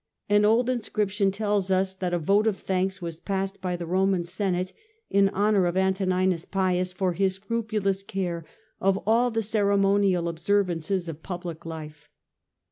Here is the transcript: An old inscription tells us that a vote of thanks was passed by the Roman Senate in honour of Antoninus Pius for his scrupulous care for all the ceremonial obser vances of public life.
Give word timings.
An 0.29 0.45
old 0.45 0.67
inscription 0.67 1.29
tells 1.29 1.69
us 1.69 1.93
that 1.93 2.11
a 2.11 2.17
vote 2.17 2.47
of 2.47 2.57
thanks 2.57 3.03
was 3.03 3.19
passed 3.19 3.61
by 3.61 3.75
the 3.75 3.85
Roman 3.85 4.23
Senate 4.23 4.73
in 5.11 5.29
honour 5.29 5.67
of 5.67 5.77
Antoninus 5.77 6.43
Pius 6.43 6.91
for 6.91 7.13
his 7.13 7.35
scrupulous 7.35 8.01
care 8.01 8.43
for 8.81 9.03
all 9.05 9.29
the 9.29 9.43
ceremonial 9.43 10.27
obser 10.27 10.63
vances 10.63 11.07
of 11.07 11.21
public 11.21 11.67
life. 11.67 12.09